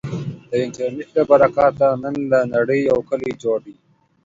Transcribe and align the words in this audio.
د 0.49 0.51
انټرنټ 0.65 0.97
له 1.15 1.23
برکته، 1.29 1.87
نن 2.01 2.15
له 2.31 2.39
نړې 2.55 2.79
یو 2.89 2.99
کلی 3.09 3.31
جوړ 3.41 3.57
دی. 3.65 3.75